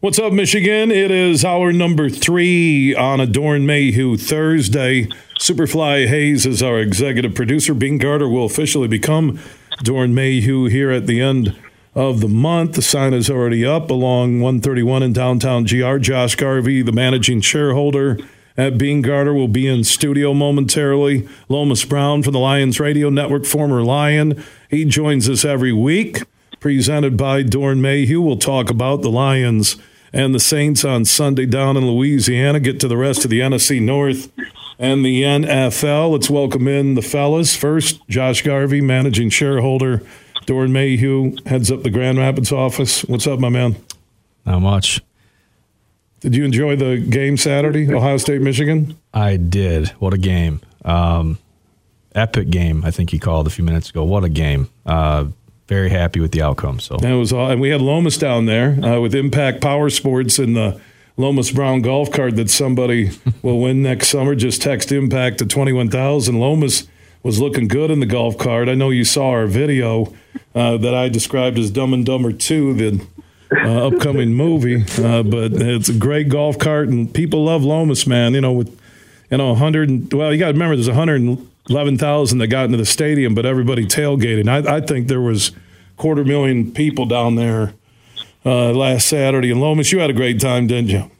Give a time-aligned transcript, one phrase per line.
[0.00, 0.92] What's up, Michigan?
[0.92, 5.08] It is hour number three on a Doeren Mayhew Thursday.
[5.40, 7.74] Superfly Hayes is our executive producer.
[7.74, 9.40] Beene Garter will officially become
[9.82, 11.58] Doeren Mayhew here at the end
[11.96, 12.74] of the month.
[12.74, 15.96] The sign is already up along 131 in downtown GR.
[15.96, 18.20] Josh Garvey, the managing shareholder
[18.56, 21.28] at Beene Garter, will be in studio momentarily.
[21.48, 24.44] Lomas Brown from the Lions Radio Network, former Lion.
[24.70, 26.22] He joins us every week
[26.60, 28.20] presented by Doeren Mayhew.
[28.20, 29.76] We'll talk about the Lions
[30.12, 32.60] and the Saints on Sunday down in Louisiana.
[32.60, 34.30] Get to the rest of the NFC North
[34.78, 36.12] and the NFL.
[36.12, 37.56] Let's welcome in the fellas.
[37.56, 40.02] First, Josh Garvey, managing shareholder.
[40.46, 43.02] Doeren Mayhew heads up the Grand Rapids office.
[43.04, 43.76] What's up, my man?
[44.46, 45.00] Not much.
[46.20, 48.96] Did you enjoy the game Saturday, Ohio State, Michigan?
[49.14, 49.88] I did.
[50.00, 50.60] What a game.
[50.84, 51.38] Um,
[52.14, 54.04] epic game, I think you called a few minutes ago.
[54.04, 54.68] What a game.
[54.84, 55.26] Uh,
[55.68, 56.80] very happy with the outcome.
[56.80, 57.50] So that was all.
[57.50, 60.80] And we had Lomas down there uh, with Impact Power Sports and the
[61.16, 63.10] Lomas Brown golf cart that somebody
[63.42, 64.34] will win next summer.
[64.34, 66.40] Just text Impact to twenty one thousand.
[66.40, 66.88] Lomas
[67.22, 68.68] was looking good in the golf cart.
[68.68, 70.14] I know you saw our video
[70.54, 73.06] uh, that I described as Dumb and Dumber Two, the
[73.52, 74.84] uh, upcoming movie.
[74.96, 78.32] Uh, but it's a great golf cart, and people love Lomas, man.
[78.32, 78.80] You know, with
[79.30, 80.14] you know, hundred.
[80.14, 81.20] Well, you got to remember, there's hundred
[81.68, 84.48] 11,000 that got into the stadium, but everybody tailgating.
[84.48, 85.52] I, I think there was
[85.96, 87.74] quarter million people down there
[88.46, 89.50] uh, last Saturday.
[89.50, 91.10] And Lomas, you had a great time, didn't you?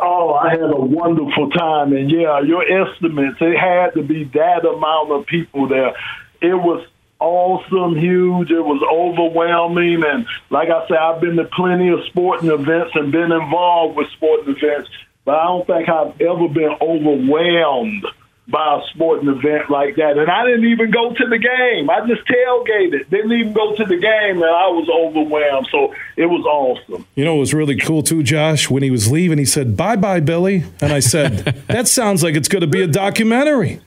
[0.00, 1.92] Oh, I had a wonderful time.
[1.92, 5.94] And yeah, your estimates, it had to be that amount of people there.
[6.40, 6.86] It was
[7.18, 8.50] awesome, huge.
[8.50, 10.02] It was overwhelming.
[10.04, 14.10] And like I said, I've been to plenty of sporting events and been involved with
[14.12, 14.88] sporting events,
[15.26, 18.06] but I don't think I've ever been overwhelmed
[18.50, 20.18] by a sporting event like that.
[20.18, 21.88] And I didn't even go to the game.
[21.88, 23.08] I just tailgated.
[23.10, 25.68] Didn't even go to the game, and I was overwhelmed.
[25.70, 27.06] So it was awesome.
[27.14, 28.68] You know, it was really cool too, Josh.
[28.70, 32.34] When he was leaving, he said, "Bye, bye, Billy," and I said, "That sounds like
[32.34, 33.80] it's going to be a documentary."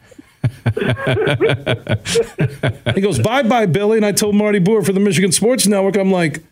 [2.95, 5.97] he goes, "Bye, bye, Billy," and I told Marty Boer for the Michigan Sports Network,
[5.97, 6.43] I'm like.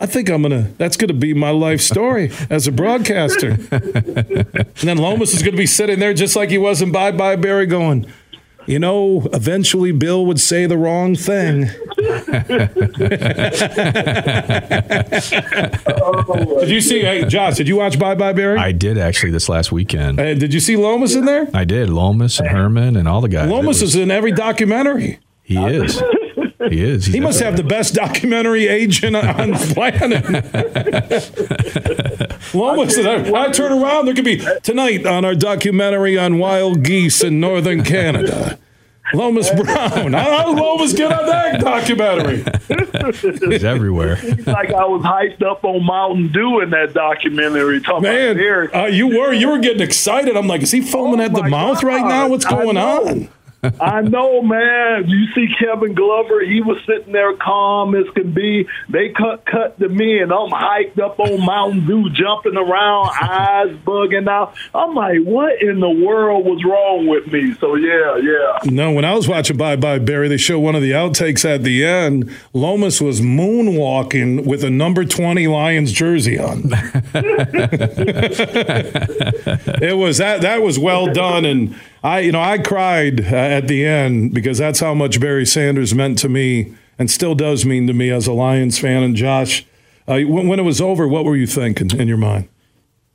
[0.00, 0.70] I think I'm gonna.
[0.78, 3.58] That's gonna be my life story as a broadcaster.
[3.72, 7.34] and then Lomas is gonna be sitting there just like he was in Bye Bye
[7.34, 8.06] Barry, going,
[8.68, 11.62] you know, eventually Bill would say the wrong thing.
[16.60, 18.58] did you see, hey, Josh, did you watch Bye Bye Barry?
[18.58, 20.20] I did actually this last weekend.
[20.20, 21.48] Uh, did you see Lomas in there?
[21.54, 21.90] I did.
[21.90, 23.50] Lomas and Herman and all the guys.
[23.50, 25.18] Lomas was, is in every documentary.
[25.42, 26.00] He is.
[26.58, 27.06] He is.
[27.06, 30.24] He's he must have the best documentary agent on the planet.
[32.54, 37.22] Lomas, I, I turn around, there could be tonight on our documentary on wild geese
[37.22, 38.58] in northern Canada.
[39.14, 40.12] Lomas Brown.
[40.12, 42.44] How did Lomas get on that documentary?
[43.50, 44.16] He's everywhere.
[44.46, 47.80] like I was hyped up on Mountain Dew in that documentary.
[48.00, 50.36] Man, uh, you were you were getting excited.
[50.36, 51.88] I'm like, is he foaming oh at the mouth God.
[51.88, 52.28] right now?
[52.28, 53.30] What's going on?
[53.80, 55.08] I know, man.
[55.08, 58.68] You see Kevin Glover, he was sitting there calm as can be.
[58.88, 63.74] They cut cut to me and I'm hyped up on Mountain Dew, jumping around, eyes
[63.84, 64.54] bugging out.
[64.72, 67.52] I'm like, what in the world was wrong with me?
[67.54, 68.58] So yeah, yeah.
[68.70, 71.64] No, when I was watching Bye Bye Barry, they show one of the outtakes at
[71.64, 72.30] the end.
[72.52, 76.62] Lomas was moonwalking with a number 20 Lions jersey on.
[79.82, 83.68] it was that that was well done and I, you know, I cried uh, at
[83.68, 87.86] the end because that's how much Barry Sanders meant to me and still does mean
[87.86, 89.02] to me as a Lions fan.
[89.02, 89.64] And Josh,
[90.06, 92.48] uh, when, when, it was over, what were you thinking in your mind?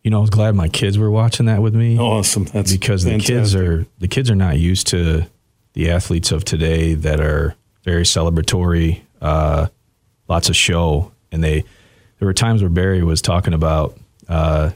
[0.03, 1.97] You know, I was glad my kids were watching that with me.
[1.97, 3.27] Awesome, that's because fantastic.
[3.27, 5.25] the kids are the kids are not used to
[5.73, 9.67] the athletes of today that are very celebratory, uh,
[10.27, 11.63] lots of show, and they
[12.19, 14.71] there were times where Barry was talking about uh,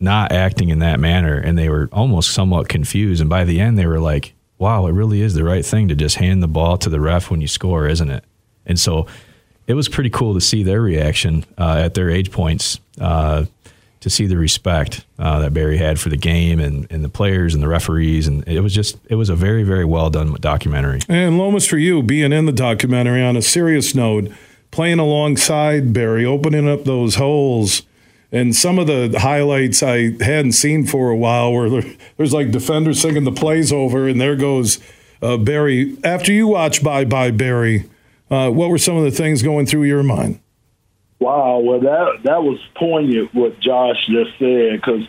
[0.00, 3.20] not acting in that manner and they were almost somewhat confused.
[3.20, 5.94] And by the end they were like wow it really is the right thing to
[5.94, 8.24] just hand the ball to the ref when you score isn't it?
[8.66, 9.06] And so
[9.66, 13.44] it was pretty cool to see their reaction uh, at their age points uh,
[14.00, 17.54] to see the respect uh, that Barry had for the game and, and the players
[17.54, 18.26] and the referees.
[18.26, 21.00] And it was just it was a very very well done documentary.
[21.08, 24.30] And Lomas for you being in the documentary on a serious note
[24.70, 27.82] playing alongside Barry opening up those holes
[28.30, 31.82] and some of the highlights I hadn't seen for a while where
[32.16, 34.78] there's like defenders singing the plays over, and there goes
[35.22, 35.96] uh, Barry.
[36.04, 37.88] After you watch Bye Bye Barry,
[38.30, 40.40] uh, what were some of the things going through your mind?
[41.20, 45.06] Wow, well that that was poignant what Josh just said because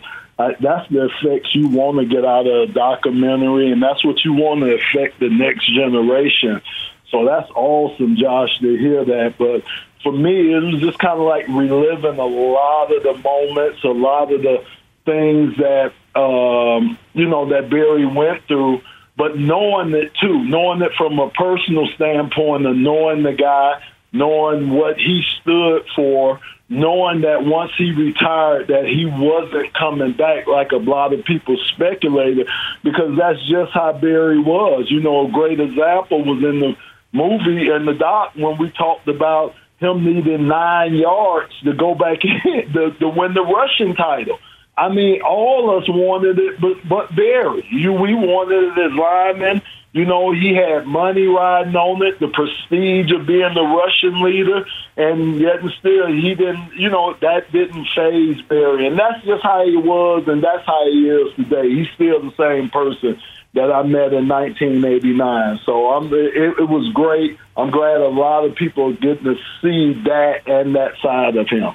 [0.60, 4.32] that's the effects you want to get out of a documentary, and that's what you
[4.32, 6.62] want to affect the next generation.
[7.10, 9.34] So that's awesome, Josh, to hear that.
[9.36, 9.62] But
[10.02, 13.88] for me, it was just kind of like reliving a lot of the moments, a
[13.88, 14.64] lot of the
[15.04, 18.80] things that um, you know that Barry went through.
[19.16, 23.82] But knowing it too, knowing it from a personal standpoint, and knowing the guy,
[24.12, 30.46] knowing what he stood for, knowing that once he retired that he wasn't coming back
[30.46, 32.48] like a lot of people speculated
[32.82, 34.90] because that's just how Barry was.
[34.90, 36.76] You know, a great example was in the
[37.12, 42.18] movie and the doc when we talked about him needing nine yards to go back
[42.24, 44.38] in to, to win the rushing title.
[44.76, 48.92] I mean, all of us wanted it, but but Barry, you we wanted it as
[48.92, 49.62] linemen.
[49.92, 54.64] You know, he had money riding on it, the prestige of being the rushing leader,
[54.96, 56.72] and yet and still he didn't.
[56.76, 60.86] You know, that didn't phase Barry, and that's just how he was, and that's how
[60.86, 61.68] he is today.
[61.68, 63.20] He's still the same person
[63.54, 65.60] that I met in 1989.
[65.64, 67.38] So I'm, it, it was great.
[67.56, 71.74] I'm glad a lot of people get to see that and that side of him.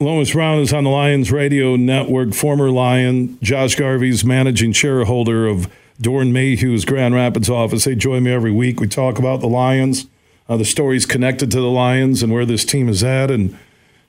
[0.00, 3.38] Lomas Brown is on the Lions Radio Network, former Lion.
[3.40, 5.70] Josh Garvey's managing shareholder of
[6.00, 7.84] Doeren Mayhew's Grand Rapids office.
[7.84, 8.80] They join me every week.
[8.80, 10.06] We talk about the Lions,
[10.48, 13.30] uh, the stories connected to the Lions, and where this team is at.
[13.30, 13.56] And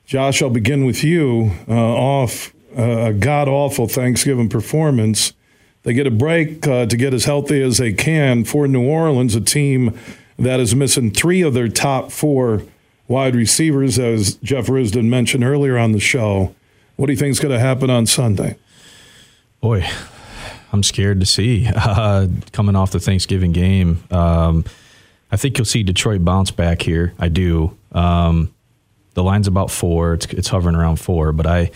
[0.04, 1.52] Josh, I'll begin with you.
[1.68, 5.32] Uh, off uh, a god awful Thanksgiving performance
[5.86, 9.36] they get a break uh, to get as healthy as they can for New Orleans,
[9.36, 9.96] a team
[10.36, 12.64] that is missing three of their top four
[13.06, 16.52] wide receivers, as Jeff Risdon mentioned earlier on the show.
[16.96, 18.56] What do you think is going to happen on Sunday?
[19.60, 19.86] Boy,
[20.72, 21.68] I'm scared to see.
[21.76, 24.64] Uh, coming off the Thanksgiving game, um,
[25.30, 27.14] I think you'll see Detroit bounce back here.
[27.16, 27.76] I do.
[27.92, 28.52] Um,
[29.14, 30.14] the line's about four.
[30.14, 31.70] It's, it's hovering around four, but I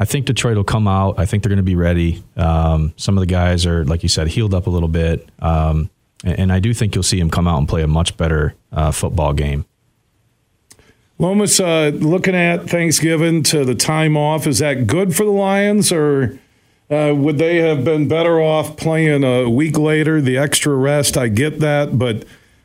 [0.00, 1.18] I think Detroit will come out.
[1.18, 2.22] I think they're going to be ready.
[2.36, 5.28] Um, some of the guys are, like you said, healed up a little bit.
[5.38, 5.90] Um,
[6.24, 8.54] and, and, I do think you'll see him come out and play a much better
[8.72, 9.66] uh, football game.
[11.18, 15.92] Lomas, uh, looking at Thanksgiving to the time off, is that good for the Lions
[15.92, 16.40] or
[16.90, 21.16] uh, would they have been better off playing a week later, the extra rest?
[21.16, 22.24] I get that, but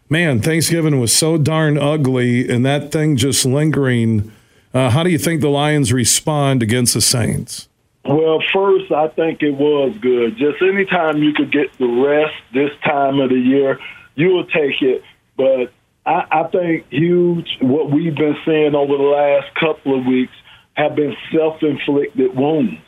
[0.10, 4.31] man, Thanksgiving was so darn ugly and that thing just lingering
[4.74, 7.68] uh, how do you think the Lions respond against the Saints?
[8.06, 10.38] Well, first, I think it was good.
[10.38, 13.80] Just anytime you could get the rest this time of the year,
[14.16, 15.04] you will take it.
[15.38, 15.71] But
[16.06, 20.33] I, I think huge, what we've been seeing over the last couple of weeks
[20.74, 22.81] have been self inflicted wounds.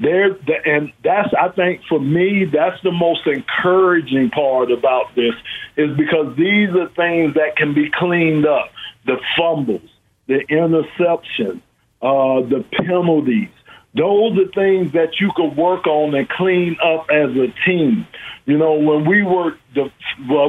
[0.00, 5.34] There, and that's I think for me that's the most encouraging part about this
[5.76, 8.70] is because these are things that can be cleaned up.
[9.06, 9.90] The fumbles,
[10.28, 11.62] the interception,
[12.00, 13.48] uh, the penalties.
[13.94, 18.06] Those are things that you could work on and clean up as a team.
[18.44, 19.90] You know, when we were the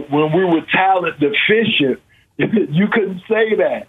[0.09, 1.99] when we were talent deficient,
[2.37, 3.87] you couldn't say that.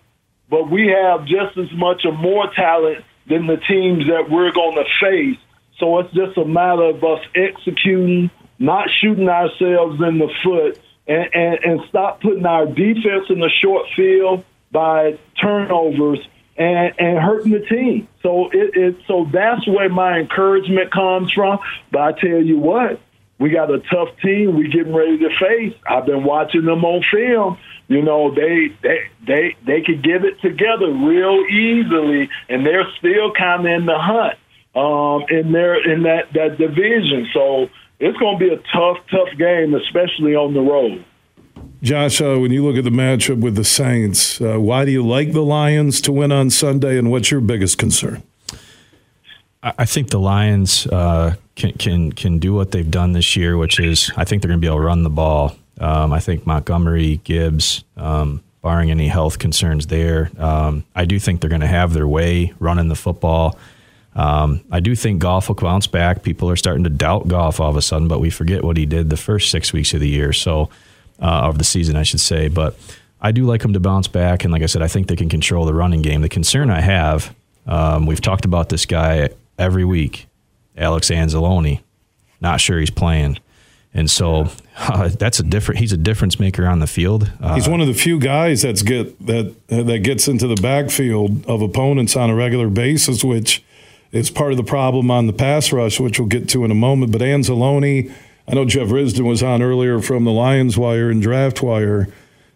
[0.48, 4.76] But we have just as much or more talent than the teams that we're going
[4.76, 5.38] to face.
[5.78, 11.28] So it's just a matter of us executing, not shooting ourselves in the foot, and,
[11.34, 16.18] and, and stop putting our defense in the short field by turnovers
[16.56, 18.08] and, and hurting the team.
[18.22, 21.58] So it, it so that's where my encouragement comes from.
[21.90, 23.00] But I tell you what,
[23.38, 25.74] we got a tough team we getting ready to face.
[25.88, 27.58] I've been watching them on film.
[27.88, 33.32] You know, they they they they could get it together real easily, and they're still
[33.32, 34.38] kind of in the hunt
[34.76, 37.28] um, in their in that that division.
[37.32, 37.68] So
[37.98, 41.04] it's going to be a tough, tough game, especially on the road.
[41.82, 45.06] Josh, uh, when you look at the matchup with the Saints, uh, why do you
[45.06, 48.22] like the Lions to win on Sunday, and what's your biggest concern?
[49.62, 53.78] I think the Lions uh, can can can do what they've done this year, which
[53.78, 55.56] is I think they're going to be able to run the ball.
[55.78, 61.40] Um, I think Montgomery, Gibbs, um, barring any health concerns there, um, I do think
[61.40, 63.58] they're going to have their way running the football.
[64.14, 66.22] Um, I do think Goff will bounce back.
[66.22, 68.84] People are starting to doubt Goff all of a sudden, but we forget what he
[68.84, 70.32] did the first six weeks of the year.
[70.32, 70.68] So
[71.20, 72.48] uh, of the season, I should say.
[72.48, 72.76] But
[73.20, 75.28] I do like them to bounce back, and like I said, I think they can
[75.28, 76.22] control the running game.
[76.22, 77.34] The concern I have,
[77.66, 80.26] um, we've talked about this guy every week,
[80.76, 81.80] Alex Anzalone.
[82.40, 83.38] Not sure he's playing.
[83.92, 84.48] And so
[84.78, 85.80] uh, that's a different.
[85.80, 87.30] He's a difference maker on the field.
[87.40, 91.44] Uh, he's one of the few guys that's get that that gets into the backfield
[91.46, 93.62] of opponents on a regular basis, which
[94.12, 96.74] is part of the problem on the pass rush, which we'll get to in a
[96.74, 97.12] moment.
[97.12, 98.12] But Anzalone
[98.50, 102.08] I know Jeff Risdon was on earlier from the Lions Wire and Draft Wire.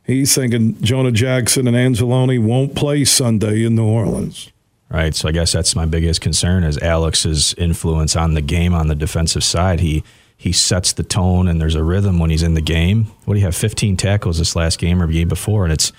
[0.03, 4.51] He's thinking Jonah Jackson and Anzalone won't play Sunday in New Orleans.
[4.91, 5.15] Right.
[5.15, 8.97] So I guess that's my biggest concern is Alex's influence on the game on the
[8.97, 9.79] defensive side.
[9.81, 10.03] He
[10.37, 13.05] he sets the tone and there's a rhythm when he's in the game.
[13.25, 13.55] What do you have?
[13.55, 15.93] 15 tackles this last game or game before, and it's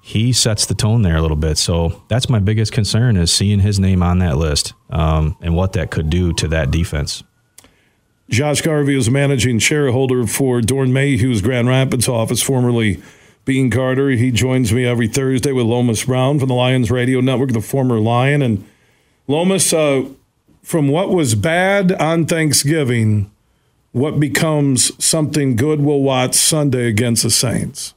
[0.00, 1.58] he sets the tone there a little bit.
[1.58, 5.72] So that's my biggest concern is seeing his name on that list um, and what
[5.72, 7.24] that could do to that defense.
[8.34, 13.00] Josh Garvey is managing shareholder for Doeren Mayhew's Grand Rapids office, formerly
[13.44, 14.10] Beene Garter.
[14.10, 18.00] He joins me every Thursday with Lomas Brown from the Lions Radio Network, the former
[18.00, 18.42] Lion.
[18.42, 18.66] And
[19.28, 20.06] Lomas, uh,
[20.64, 23.30] from what was bad on Thanksgiving,
[23.92, 27.94] what becomes something good we'll watch Sunday against the Saints?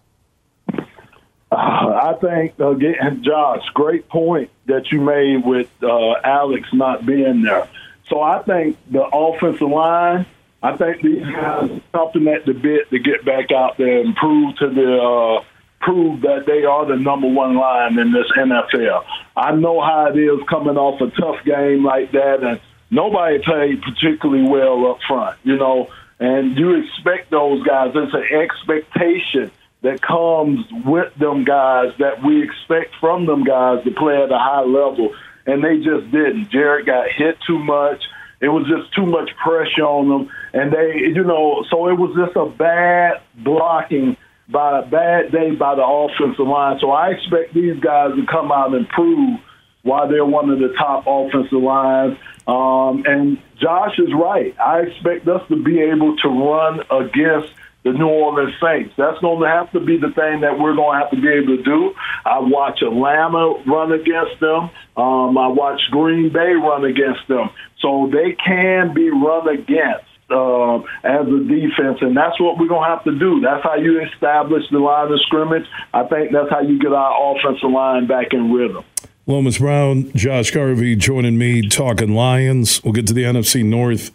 [1.51, 7.41] Uh, I think, again, Josh, great point that you made with uh, Alex not being
[7.41, 7.67] there.
[8.09, 10.25] So I think the offensive line,
[10.63, 14.55] I think these guys something at the bit to get back out there and prove
[14.57, 15.43] to the uh,
[15.81, 19.05] prove that they are the number one line in this NFL.
[19.35, 22.59] I know how it is coming off a tough game like that, and
[22.89, 25.89] nobody played particularly well up front, you know.
[26.19, 27.91] And you expect those guys.
[27.93, 29.51] It's an expectation
[29.83, 34.37] that comes with them guys that we expect from them guys to play at a
[34.37, 35.13] high level
[35.47, 36.49] and they just didn't.
[36.49, 38.03] Jared got hit too much.
[38.39, 42.15] It was just too much pressure on them, and they, you know, so it was
[42.15, 44.15] just a bad blocking
[44.47, 46.77] by a bad day by the offensive line.
[46.79, 49.39] So I expect these guys to come out and prove
[49.81, 52.17] why they're one of the top offensive lines.
[52.45, 54.55] Um, and Josh is right.
[54.59, 57.53] I expect us to be able to run against
[57.91, 58.93] the New Orleans Saints.
[58.97, 61.29] That's going to have to be the thing that we're going to have to be
[61.29, 61.93] able to do.
[62.25, 64.69] I watch Atlanta run against them.
[64.97, 67.49] Um, I watch Green Bay run against them.
[67.79, 70.05] So they can be run against.
[70.29, 73.39] Uh, as a defense, and that's what we're gonna have to do.
[73.39, 75.63] That's how you establish the line of scrimmage.
[75.93, 78.83] I think that's how you get our offensive line back in rhythm.
[79.25, 82.83] Lomas Brown, Josh Garvey joining me talking Lions.
[82.83, 84.11] We'll get to the NFC North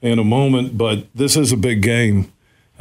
[0.00, 2.31] in a moment, but this is a big game.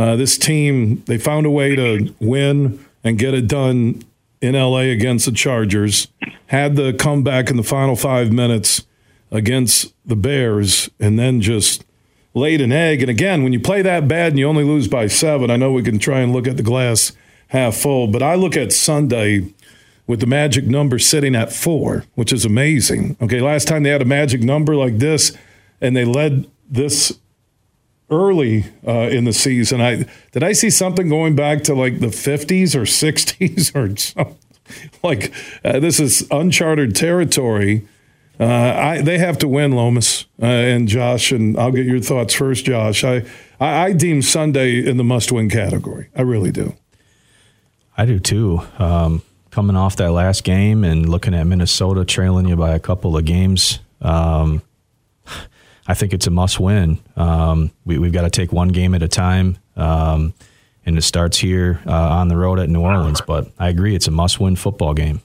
[0.02, 4.02] Uh, this team, they found a way to win and get it done
[4.42, 6.08] in LA against the Chargers,
[6.48, 8.88] had the comeback in the final five minutes
[9.30, 11.86] against the Bears, and then just
[12.34, 13.04] laid an egg.
[13.04, 15.72] And again, when you play that bad and you only lose by seven, I know
[15.72, 17.12] we can try and look at the glass
[17.50, 19.54] half full, but I look at Sunday
[20.08, 23.18] with the magic number sitting at four, which is amazing.
[23.22, 25.38] Okay, last time they had a magic number like this
[25.80, 27.20] and they led this
[28.12, 29.82] early uh, in the season.
[29.82, 34.38] I did I see something going back to like the 50s or 60s or something.
[35.04, 37.88] like uh, this is uncharted territory.
[38.40, 42.34] Uh, I, they have to win, Lomas uh, and Josh, and I'll get your thoughts
[42.34, 43.04] first, Josh.
[43.04, 43.24] I,
[43.60, 46.10] I, I deem Sunday in the must-win category.
[46.16, 46.76] I really do.
[47.96, 48.62] I do too.
[48.80, 53.16] Um, coming off that last game and looking at Minnesota trailing you by a couple
[53.16, 54.64] of games, um,
[55.88, 57.00] I think it's a must win.
[57.16, 59.58] Um, we, have got to take one game at a time.
[59.76, 60.34] Um,
[60.86, 63.22] and it starts here uh, on the road at New Orleans.
[63.22, 65.22] But I agree, it's a must win football game.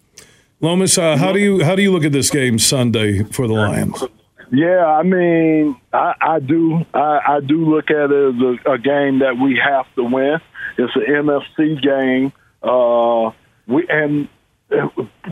[0.60, 3.54] Lomas, uh, how do you how do you look at this game Sunday for the
[3.54, 4.02] Lions?
[4.50, 8.78] Yeah, I mean, I, I do I, I, do look at it as a, a,
[8.78, 10.38] game that we have to win.
[10.78, 12.32] It's an NFC game.
[12.62, 13.32] Uh,
[13.66, 14.28] we and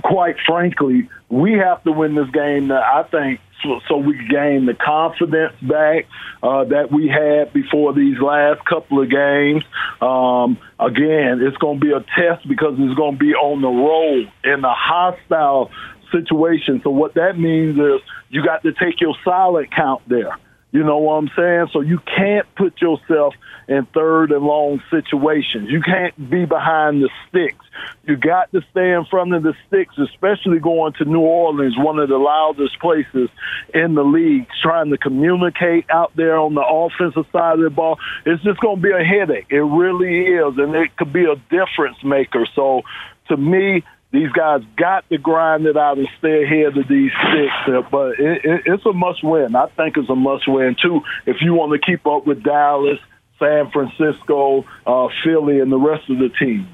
[0.02, 2.70] quite frankly, we have to win this game.
[2.70, 6.06] I think so, so we gain the confidence back
[6.42, 9.64] uh, that we had before these last couple of games.
[10.00, 13.68] Um, again, it's going to be a test because it's going to be on the
[13.68, 15.70] road in a hostile
[16.12, 16.80] situation.
[16.84, 20.38] So what that means is you got to take your solid count there.
[20.74, 21.68] You know what I'm saying?
[21.72, 23.34] So you can't put yourself
[23.68, 25.70] in third and long situations.
[25.70, 27.64] You can't be behind the sticks.
[28.02, 32.00] You got to stay in front of the sticks, especially going to New Orleans, one
[32.00, 33.30] of the loudest places
[33.72, 38.00] in the league, trying to communicate out there on the offensive side of the ball.
[38.26, 39.46] It's just going to be a headache.
[39.50, 42.48] It really is, and it could be a difference maker.
[42.56, 42.82] So
[43.28, 47.88] to me, these guys got to grind it out and stay ahead of these six.
[47.90, 49.56] But it, it, it's a must win.
[49.56, 52.98] I think it's a must win too if you want to keep up with Dallas
[53.38, 56.68] San Francisco, uh, Philly, and the rest of the teams.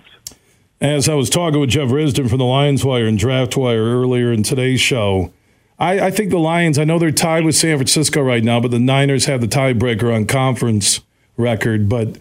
[0.80, 4.32] As I was talking with Jeff Risdon from the Lions Wire and Draft Wire earlier
[4.32, 5.32] in today's show,
[5.78, 8.70] I, I, think the Lions, I know they're tied with San Francisco right now, but
[8.70, 11.00] the Niners have the tiebreaker on conference
[11.36, 11.88] record.
[11.88, 12.18] But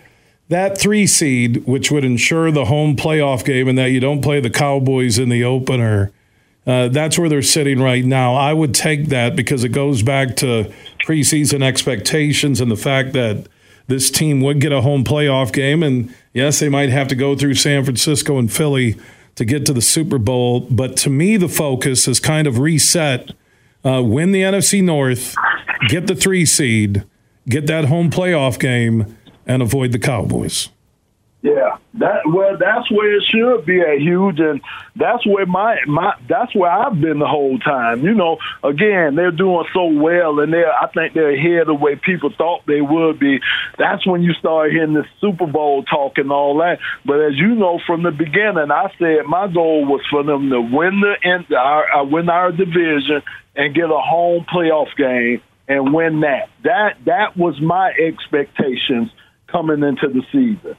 [0.49, 4.39] that three seed, which would ensure the home playoff game and that you don't play
[4.39, 6.11] the Cowboys in the opener,
[6.67, 8.35] uh, that's where they're sitting right now.
[8.35, 10.71] I would take that because it goes back to
[11.05, 13.47] preseason expectations and the fact that
[13.87, 15.81] this team would get a home playoff game.
[15.81, 18.97] And yes, they might have to go through San Francisco and Philly
[19.35, 20.61] to get to the Super Bowl.
[20.61, 23.31] But to me, the focus is kind of reset
[23.85, 25.35] uh, win the NFC North,
[25.87, 27.03] get the three seed,
[27.47, 29.17] get that home playoff game,
[29.49, 30.69] and avoid the Cowboys.
[31.41, 34.59] Yeah, that well, that's where it should be at huge, and
[34.97, 38.03] that's where my my that's where I've been the whole time.
[38.03, 41.95] You know, again, they're doing so well, and they're I think they're ahead of way
[41.95, 43.39] people thought they would be.
[43.77, 46.79] That's when you start hearing the Super Bowl talk and all that.
[47.05, 50.59] But as you know from the beginning, I said my goal was for them to
[50.59, 53.23] win the our, uh, win our division
[53.55, 56.49] and get a home playoff game and win that.
[56.63, 59.11] That that was my expectations
[59.51, 60.75] coming into the season.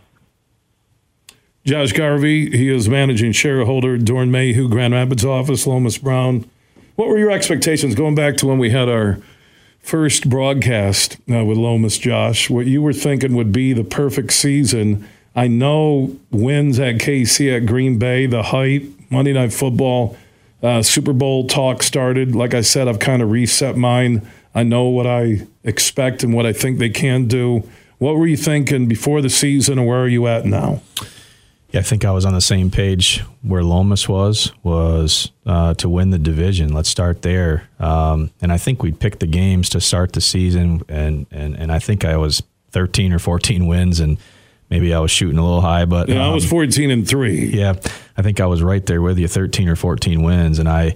[1.65, 6.49] Josh Garvey, he is managing shareholder, Doeren Mayhew, Grand Rapids office, Lomas Brown.
[6.97, 9.19] What were your expectations going back to when we had our
[9.81, 12.49] first broadcast uh, with Lomas, Josh?
[12.49, 15.07] What you were thinking would be the perfect season?
[15.37, 20.17] I know wins at KC at Green Bay, the hype, Monday Night Football,
[20.63, 22.35] uh, Super Bowl talk started.
[22.35, 24.27] Like I said, I've kind of reset mine.
[24.55, 27.69] I know what I expect and what I think they can do.
[28.01, 30.81] What were you thinking before the season, and where are you at now?
[31.71, 35.89] Yeah, I think I was on the same page where Lomas was was uh, to
[35.91, 36.73] win the division.
[36.73, 37.69] Let's start there.
[37.79, 41.71] Um, and I think we picked the games to start the season, and and and
[41.71, 44.17] I think I was 13 or 14 wins, and
[44.71, 47.07] maybe I was shooting a little high, but yeah, um, I was um, 14 and
[47.07, 47.51] three.
[47.51, 47.75] Yeah,
[48.17, 50.95] I think I was right there with you, 13 or 14 wins, and I.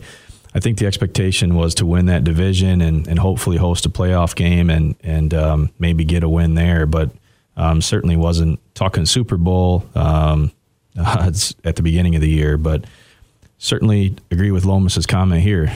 [0.54, 4.36] I think the expectation was to win that division and, and hopefully host a playoff
[4.36, 7.10] game and and um, maybe get a win there, but
[7.56, 9.84] um, certainly wasn't talking Super Bowl.
[9.94, 10.52] Um,
[10.98, 11.30] uh,
[11.64, 12.56] at the beginning of the year.
[12.56, 12.84] But
[13.58, 15.72] certainly agree with Lomas's comment here.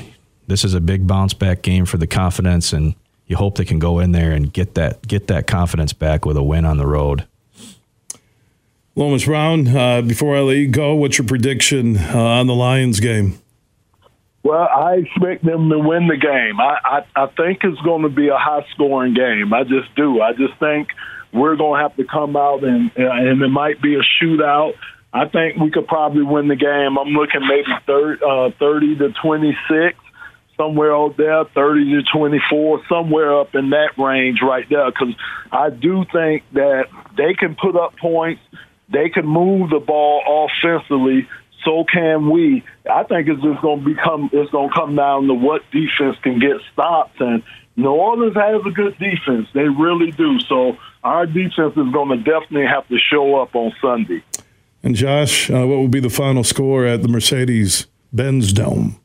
[0.47, 2.95] This is a big bounce back game for the confidence, and
[3.27, 6.37] you hope they can go in there and get that get that confidence back with
[6.37, 7.27] a win on the road.
[8.95, 12.99] Lomas Brown, uh, before I let you go, what's your prediction uh, on the Lions
[12.99, 13.39] game?
[14.43, 16.61] Well, I expect them to win the game.
[16.61, 19.53] I, I, I think it's going to be a high scoring game.
[19.53, 20.21] I just do.
[20.21, 20.89] I just think
[21.33, 24.75] we're going to have to come out and and it might be a shootout.
[25.13, 26.99] I think we could probably win the game.
[26.99, 29.99] I'm looking maybe 30, uh, 30 to 26,
[30.57, 34.91] somewhere out there, 30 to 24, somewhere up in that range right there.
[34.91, 35.15] Because
[35.51, 38.43] I do think that they can put up points,
[38.91, 41.27] they can move the ball offensively.
[41.65, 42.65] So can we.
[42.91, 44.31] I think it's just going to become.
[44.33, 47.21] It's going to come down to what defense can get stopped.
[47.21, 47.43] and
[47.77, 49.49] New Orleans has a good defense.
[49.55, 50.41] They really do.
[50.41, 54.23] So our defense is going to definitely have to show up on Sunday.
[54.83, 59.01] And Josh, uh, what will be the final score at the Mercedes Benz Dome?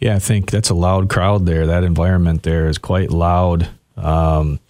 [0.00, 1.66] Yeah, I think that's a loud crowd there.
[1.66, 3.68] That environment there is quite loud.
[3.96, 4.60] Um,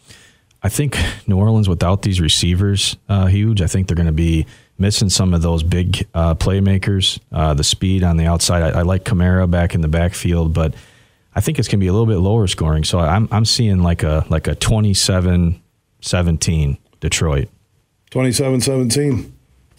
[0.62, 3.62] I think New Orleans, without these receivers, uh, huge.
[3.62, 4.47] I think they're going to be
[4.79, 7.19] missing some of those big uh, playmakers.
[7.33, 8.62] Uh, the speed on the outside.
[8.62, 10.75] I, I, like Kamara back in the backfield, but
[11.35, 12.85] I think it's going to be a little bit lower scoring.
[12.85, 17.49] So I'm I'm seeing like a like a 27-17 Detroit.
[18.11, 19.31] 27-17.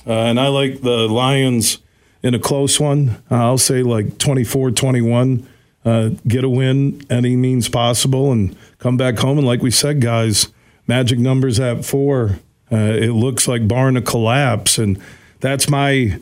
[0.06, 1.80] Uh, and I like the Lions
[2.22, 3.22] in a close one.
[3.32, 5.48] Uh, I'll say like 24 21.
[5.86, 9.38] Uh, get a win any means possible and come back home.
[9.38, 10.50] And like we said, guys,
[10.88, 12.40] magic numbers at four.
[12.72, 14.78] Uh, it looks like barring a collapse.
[14.78, 15.02] And
[15.40, 16.20] that's my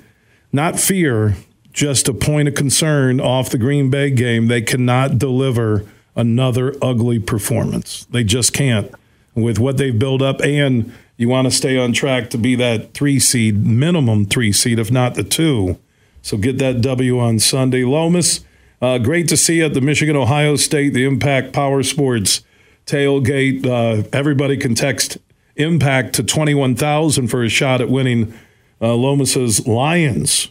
[0.51, 1.35] not fear,
[1.73, 4.47] just a point of concern off the Green Bay game.
[4.47, 8.05] They cannot deliver another ugly performance.
[8.05, 8.91] They just can't
[9.35, 12.93] with what they've built up and you want to stay on track to be that
[12.93, 15.77] three seed, minimum three seed, if not the two.
[16.21, 17.83] So get that W on Sunday.
[17.83, 18.41] Lomas,
[18.81, 22.41] uh, great to see you at the Michigan Ohio State, the Impact Power Sports
[22.85, 23.65] tailgate.
[23.65, 25.17] Uh, everybody can text
[25.59, 28.33] Impact to 21,000 for a shot at winning
[28.81, 30.49] uh, Lomas's Lions.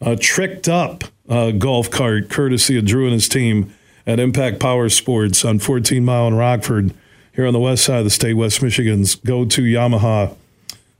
[0.00, 3.72] A tricked up uh, golf cart, courtesy of Drew and his team
[4.06, 6.94] at Impact Power Sports on 14 Mile in Rockford
[7.36, 10.34] here on the west side of the state, West Michigan's go to Yamaha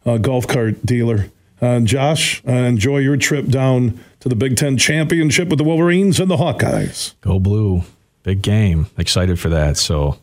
[0.05, 1.27] uh, golf cart dealer.
[1.63, 6.21] Uh, Josh, uh, enjoy your trip down to the Big Ten Championship with the Wolverines
[6.21, 7.15] and the Hawkeyes.
[7.23, 7.85] Go blue.
[8.23, 8.87] Big game.
[8.99, 9.79] Excited for that.
[9.79, 10.19] So,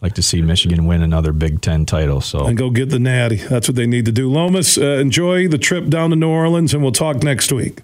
[0.00, 2.20] like to see Michigan win another Big Ten title.
[2.20, 3.36] So and go get the natty.
[3.36, 4.30] That's what they need to do.
[4.30, 7.80] Lomas, uh, enjoy the trip down to New Orleans, and we'll talk next week.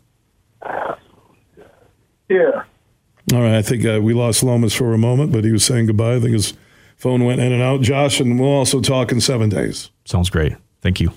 [2.29, 2.65] Yeah.
[3.33, 3.55] All right.
[3.55, 6.17] I think uh, we lost Lomas for a moment, but he was saying goodbye.
[6.17, 6.55] I think his
[6.97, 7.81] phone went in and out.
[7.81, 9.91] Josh, and we'll also talk in seven days.
[10.05, 10.55] Sounds great.
[10.83, 11.13] Thank you.